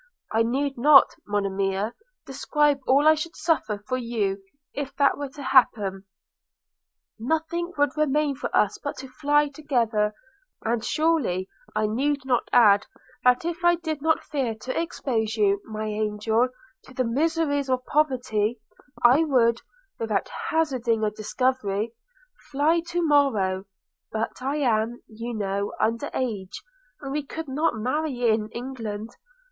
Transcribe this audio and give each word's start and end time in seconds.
I 0.31 0.41
need 0.41 0.79
not, 0.79 1.13
Monimia, 1.27 1.93
describe 2.25 2.79
all 2.87 3.07
I 3.07 3.13
should 3.13 3.35
suffer 3.35 3.83
for 3.87 3.97
you 3.97 4.41
if 4.73 4.95
that 4.95 5.15
were 5.15 5.29
to 5.29 5.43
happen; 5.43 6.05
nothing 7.19 7.71
would 7.77 7.95
remain 7.95 8.33
for 8.35 8.49
us 8.57 8.79
but 8.83 8.97
to 8.97 9.07
fly 9.07 9.49
together: 9.49 10.15
and 10.63 10.83
surely 10.83 11.47
I 11.75 11.85
need 11.85 12.25
not 12.25 12.49
add, 12.51 12.87
that 13.23 13.45
if 13.45 13.63
I 13.63 13.75
did 13.75 14.01
not 14.01 14.23
fear 14.23 14.55
to 14.61 14.75
expose 14.81 15.35
you, 15.37 15.61
my 15.65 15.85
angel, 15.85 16.49
to 16.85 16.95
the 16.95 17.03
miseries 17.05 17.69
of 17.69 17.85
poverty, 17.85 18.59
I 19.03 19.23
would, 19.23 19.61
without 19.99 20.31
hazarding 20.49 21.03
a 21.03 21.11
discovery, 21.11 21.93
fly 22.51 22.79
to 22.87 23.03
morrow; 23.05 23.65
but 24.11 24.41
I 24.41 24.55
am, 24.55 25.03
you 25.07 25.35
know, 25.35 25.73
under 25.79 26.09
age, 26.15 26.63
and 27.01 27.11
we 27.11 27.21
could 27.23 27.47
not 27.47 27.75
marry 27.75 28.27
in 28.29 28.49
England. 28.49 29.15